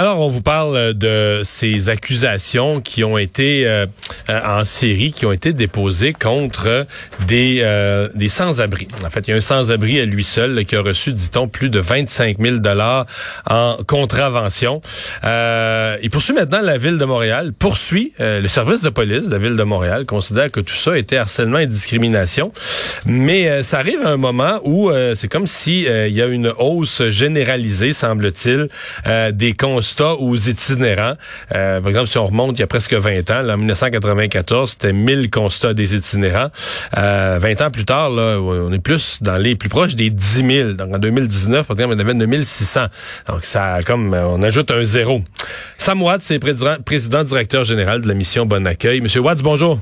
[0.00, 3.84] Alors, on vous parle de ces accusations qui ont été euh,
[4.30, 6.86] euh, en série, qui ont été déposées contre
[7.26, 8.88] des, euh, des sans-abri.
[9.04, 11.68] En fait, il y a un sans-abri à lui seul qui a reçu, dit-on, plus
[11.68, 13.04] de 25 000 dollars
[13.44, 14.80] en contravention.
[15.22, 19.56] il poursuit maintenant la ville de Montréal, poursuit le service de police de la ville
[19.56, 22.54] de Montréal, considère que tout ça était harcèlement et discrimination.
[23.04, 27.02] Mais ça arrive à un moment où c'est comme si il y a une hausse
[27.10, 28.68] généralisée, semble-t-il,
[29.34, 29.52] des
[29.90, 31.14] constats aux itinérants.
[31.54, 34.70] Euh, par exemple, si on remonte il y a presque 20 ans, là, en 1994,
[34.70, 36.50] c'était 1000 constats des itinérants.
[36.96, 40.46] Euh, 20 ans plus tard, là, on est plus dans les plus proches des 10
[40.46, 40.72] 000.
[40.72, 42.86] Donc en 2019, par exemple, on avait 9600.
[43.28, 45.22] Donc ça, comme on ajoute un zéro.
[45.78, 49.00] Sam Watts, c'est président, président directeur général de la mission Bon Accueil.
[49.00, 49.78] Monsieur Watts, bonjour.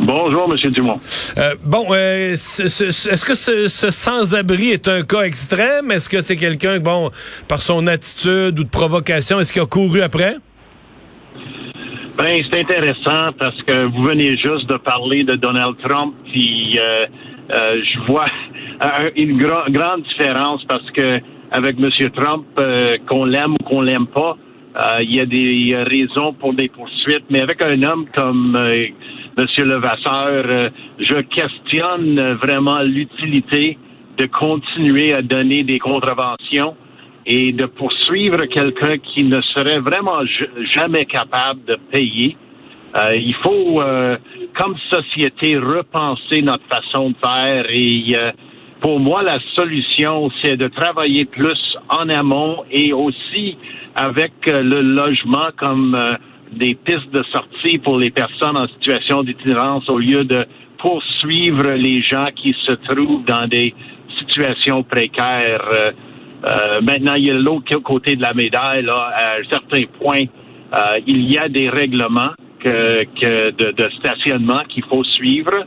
[0.00, 0.70] Bonjour, M.
[0.70, 1.00] Dumont.
[1.38, 5.90] Euh, bon, euh, est-ce que ce, sans-abri est un cas extrême?
[5.90, 7.10] Est-ce que c'est quelqu'un, bon,
[7.48, 10.34] par son attitude ou de provocation, est-ce qu'il a couru après?
[12.18, 17.06] Ben, c'est intéressant parce que vous venez juste de parler de Donald Trump, puis euh,
[17.50, 18.26] je vois
[19.16, 21.14] une grande différence parce que
[21.50, 21.90] avec M.
[22.16, 22.44] Trump,
[23.08, 24.36] qu'on l'aime ou qu'on l'aime pas,
[25.00, 28.56] il y a des raisons pour des poursuites, mais avec un homme comme
[29.36, 30.68] Monsieur Levasseur, euh,
[31.00, 33.76] je questionne vraiment l'utilité
[34.16, 36.76] de continuer à donner des contraventions
[37.26, 40.20] et de poursuivre quelqu'un qui ne serait vraiment
[40.70, 42.36] jamais capable de payer.
[42.96, 44.16] Euh, il faut, euh,
[44.56, 48.14] comme société, repenser notre façon de faire et
[48.80, 53.56] pour moi, la solution, c'est de travailler plus en amont et aussi
[53.96, 55.98] avec le logement comme
[56.52, 60.46] des pistes de sortie pour les personnes en situation d'itinérance au lieu de
[60.78, 63.74] poursuivre les gens qui se trouvent dans des
[64.18, 65.64] situations précaires.
[65.72, 65.92] Euh,
[66.44, 68.82] euh, maintenant, il y a l'autre côté de la médaille.
[68.82, 70.24] Là, à un certain point,
[70.74, 72.32] euh, il y a des règlements
[72.62, 75.64] que, que de, de, stationnement qu'il faut suivre.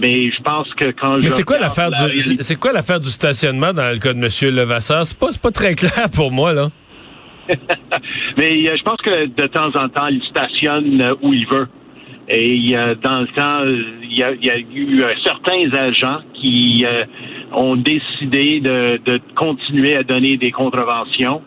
[0.00, 3.72] Mais je pense que quand Mais c'est quoi l'affaire du c'est quoi l'affaire du stationnement
[3.72, 4.54] dans le cas de M.
[4.54, 5.06] Levasseur?
[5.06, 6.70] C'est pas, pas très clair pour moi, là.
[8.38, 11.68] Mais euh, je pense que de temps en temps, il stationne euh, où il veut.
[12.28, 13.64] Et euh, dans le temps,
[14.02, 16.86] il y a, eu certains agents qui
[17.52, 21.42] ont décidé de, continuer à donner des contraventions.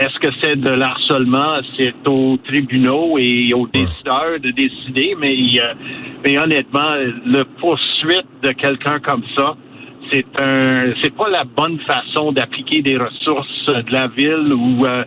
[0.00, 1.60] Est-ce que c'est de l'harcèlement?
[1.78, 5.36] C'est aux tribunaux et aux décideurs de décider, mais,
[6.24, 9.54] mais honnêtement, le poursuite de quelqu'un comme ça,
[10.10, 15.04] c'est un c'est pas la bonne façon d'appliquer des ressources de la ville ou euh,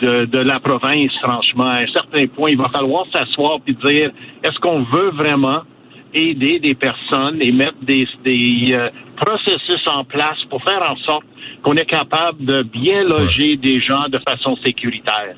[0.00, 1.64] de, de, la province, franchement.
[1.64, 4.10] À un certain point, il va falloir s'asseoir et dire
[4.44, 5.62] est-ce qu'on veut vraiment
[6.14, 11.24] aider des personnes et mettre des, des euh, processus en place pour faire en sorte
[11.62, 15.34] qu'on est capable de bien loger des gens de façon sécuritaire?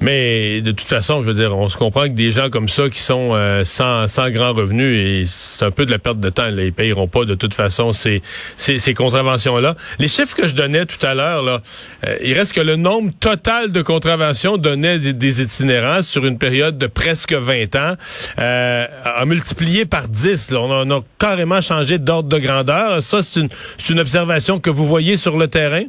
[0.00, 2.90] Mais de toute façon, je veux dire, on se comprend que des gens comme ça
[2.90, 6.28] qui sont euh, sans, sans grand revenu et c'est un peu de la perte de
[6.28, 6.50] temps.
[6.50, 8.22] Là, ils payeront pas de toute façon ces,
[8.56, 9.74] ces, contraventions-là.
[9.98, 11.62] Les chiffres que je donnais tout à l'heure,
[12.06, 16.76] euh, il reste que le nombre total de contraventions données des, itinérants sur une période
[16.76, 17.94] de presque 20 ans
[18.38, 20.50] euh, a multiplié par 10.
[20.50, 20.60] Là.
[20.60, 23.02] On, a, carrément changé d'ordre de grandeur.
[23.02, 23.48] Ça, c'est une,
[23.88, 25.84] une observation que vous voyez sur le terrain?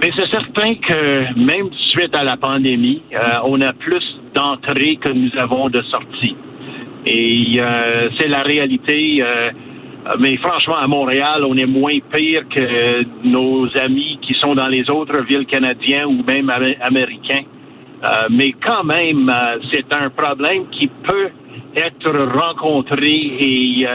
[0.00, 4.04] Mais c'est certain que même suite à la pandémie, euh, on a plus
[4.34, 6.36] d'entrées que nous avons de sorties.
[7.06, 9.22] Et euh, c'est la réalité.
[9.22, 9.44] Euh,
[10.18, 14.90] mais franchement, à Montréal, on est moins pire que nos amis qui sont dans les
[14.90, 17.44] autres villes canadiennes ou même américains.
[18.30, 19.32] mais quand même,
[19.72, 21.30] c'est un problème qui peut
[21.76, 23.86] être rencontré et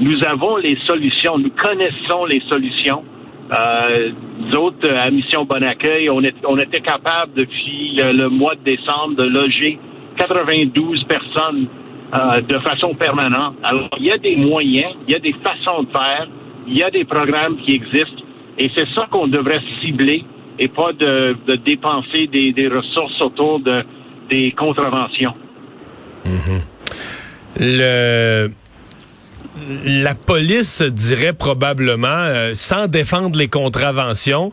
[0.00, 3.04] nous avons les solutions, nous connaissons les solutions.
[3.50, 4.12] Euh,
[4.56, 9.24] autres, à Mission Bon Accueil, on, on était capable depuis le, mois de décembre de
[9.24, 9.78] loger
[10.16, 11.66] 92 personnes
[12.14, 13.56] euh, de façon permanente.
[13.62, 16.28] Alors, il y a des moyens, il y a des façons de faire,
[16.66, 18.22] il y a des programmes qui existent,
[18.58, 20.24] et c'est ça qu'on devrait cibler
[20.58, 23.82] et pas de, dépenser des, ressources autour de
[24.30, 25.34] des contraventions.
[26.24, 26.60] Mm-hmm.
[27.58, 28.48] Le
[29.84, 34.52] la police dirait probablement, euh, sans défendre les contraventions,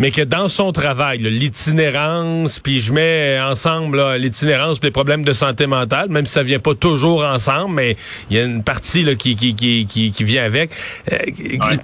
[0.00, 5.66] mais que dans son travail, l'itinérance, puis je mets ensemble l'itinérance, les problèmes de santé
[5.66, 7.96] mentale, même si ça vient pas toujours ensemble, mais
[8.30, 10.70] il y a une partie là, qui, qui, qui, qui, vient avec.
[11.12, 11.18] Euh,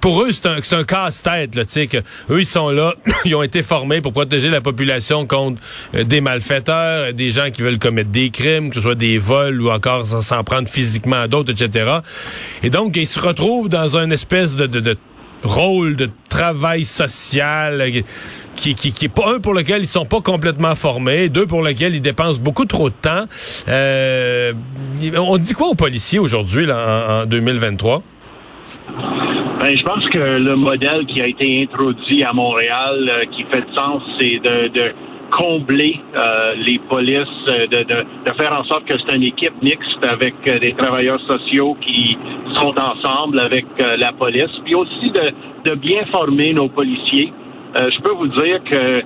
[0.01, 1.97] pour eux, c'est un, un casse-tête, tu sais, que
[2.31, 5.61] eux ils sont là, ils ont été formés pour protéger la population contre
[5.93, 9.61] euh, des malfaiteurs, des gens qui veulent commettre des crimes, que ce soit des vols
[9.61, 11.99] ou encore s'en prendre physiquement à d'autres, etc.
[12.63, 14.97] Et donc, ils se retrouvent dans une espèce de, de, de
[15.43, 17.83] rôle de travail social
[18.55, 21.61] qui, qui, qui est pas un pour lequel ils sont pas complètement formés, deux pour
[21.61, 23.25] lequel ils dépensent beaucoup trop de temps.
[23.67, 24.53] Euh,
[25.17, 28.03] on dit quoi aux policiers aujourd'hui en, en 2023?
[29.59, 33.65] Ben, je pense que le modèle qui a été introduit à Montréal, euh, qui fait
[33.75, 34.93] sens, c'est de, de
[35.31, 39.53] combler euh, les polices, euh, de, de, de, faire en sorte que c'est une équipe
[39.61, 42.17] mixte avec euh, des travailleurs sociaux qui
[42.55, 47.31] sont ensemble avec la police, puis aussi de, de bien former nos policiers.
[47.75, 49.03] je peux vous dire que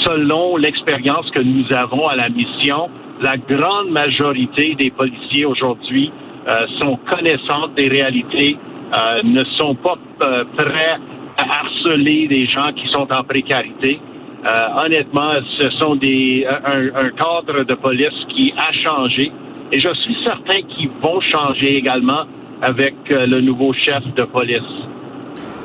[0.00, 2.88] selon l'expérience que nous avons à la mission,
[3.20, 6.10] la grande majorité des policiers aujourd'hui
[6.80, 8.56] sont connaissants des réalités,
[9.22, 9.98] ne sont pas
[10.56, 10.98] prêts
[11.36, 14.00] à harceler des gens qui sont en précarité.
[14.46, 19.32] Euh, honnêtement, ce sont des un, cadre de police qui a changé
[19.72, 22.24] et je suis certain qu'ils vont changer également
[22.60, 24.60] avec euh, le nouveau chef de police.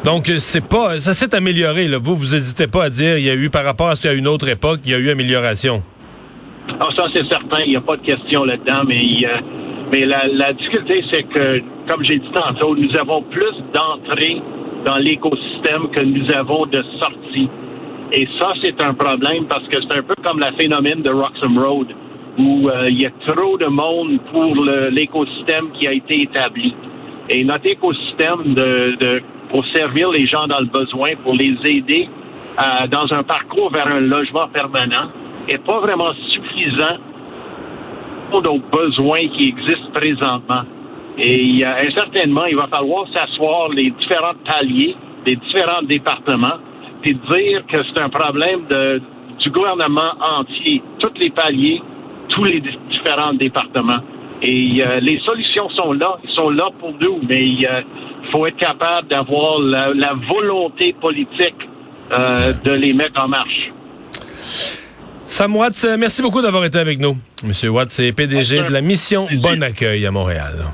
[0.05, 1.97] Donc euh, c'est pas ça s'est amélioré là.
[2.01, 4.47] Vous vous hésitez pas à dire il y a eu par rapport à une autre
[4.47, 5.83] époque, il y a eu amélioration.
[6.79, 9.03] Ah ça c'est certain, il n'y a pas de question là-dedans, mais
[9.91, 14.41] mais la, la difficulté c'est que comme j'ai dit tantôt, nous avons plus d'entrées
[14.85, 17.49] dans l'écosystème que nous avons de sorties.
[18.11, 21.57] Et ça, c'est un problème parce que c'est un peu comme la phénomène de Roxham
[21.59, 21.88] Road,
[22.39, 24.56] où euh, il y a trop de monde pour
[24.91, 26.73] l'écosystème qui a été établi.
[27.29, 29.21] Et notre écosystème de, de,
[29.51, 32.09] pour servir les gens dans le besoin, pour les aider
[32.59, 35.12] euh, dans un parcours vers un logement permanent,
[35.47, 36.97] est pas vraiment suffisant
[38.31, 40.63] pour nos besoins qui existent présentement.
[41.19, 44.95] Et euh, certainement, il va falloir s'asseoir les différents paliers
[45.25, 46.57] des différents départements
[47.01, 49.01] puis dire que c'est un problème de,
[49.40, 51.81] du gouvernement entier, tous les paliers,
[52.30, 52.62] tous les
[52.92, 54.00] différents départements.
[54.42, 57.68] Et euh, les solutions sont là, ils sont là pour nous, mais il
[58.31, 61.56] faut être capable d'avoir la, volonté politique
[62.12, 63.72] euh, de les mettre en marche.
[65.25, 67.16] Sam Watts, merci beaucoup d'avoir été avec nous.
[67.44, 70.66] Monsieur Watts, c'est PDG de la mission Bon Accueil à Montréal.